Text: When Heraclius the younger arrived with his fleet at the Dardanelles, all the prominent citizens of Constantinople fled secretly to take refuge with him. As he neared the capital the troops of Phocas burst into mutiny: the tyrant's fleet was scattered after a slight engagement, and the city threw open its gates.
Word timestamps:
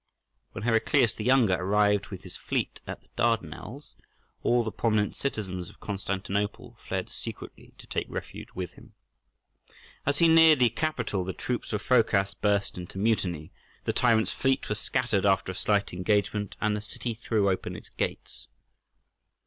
When 0.53 0.63
Heraclius 0.63 1.13
the 1.13 1.23
younger 1.23 1.53
arrived 1.53 2.07
with 2.07 2.23
his 2.23 2.35
fleet 2.35 2.81
at 2.87 3.01
the 3.03 3.07
Dardanelles, 3.15 3.93
all 4.41 4.63
the 4.63 4.71
prominent 4.71 5.15
citizens 5.15 5.69
of 5.69 5.79
Constantinople 5.79 6.75
fled 6.83 7.11
secretly 7.11 7.75
to 7.77 7.85
take 7.85 8.07
refuge 8.09 8.47
with 8.55 8.71
him. 8.73 8.95
As 10.03 10.17
he 10.17 10.27
neared 10.27 10.57
the 10.57 10.69
capital 10.69 11.23
the 11.23 11.33
troops 11.33 11.71
of 11.71 11.83
Phocas 11.83 12.33
burst 12.33 12.79
into 12.79 12.97
mutiny: 12.97 13.51
the 13.83 13.93
tyrant's 13.93 14.31
fleet 14.31 14.67
was 14.69 14.79
scattered 14.79 15.23
after 15.27 15.51
a 15.51 15.53
slight 15.53 15.93
engagement, 15.93 16.55
and 16.59 16.75
the 16.75 16.81
city 16.81 17.13
threw 17.13 17.47
open 17.51 17.75
its 17.75 17.89
gates. 17.89 18.47